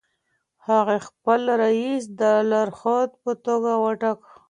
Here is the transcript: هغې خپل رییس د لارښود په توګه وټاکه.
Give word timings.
هغې 0.67 0.97
خپل 1.07 1.41
رییس 1.61 2.03
د 2.19 2.21
لارښود 2.49 3.09
په 3.23 3.31
توګه 3.45 3.71
وټاکه. 3.83 4.27